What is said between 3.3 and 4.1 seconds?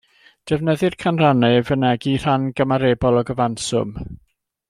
gyfanswm.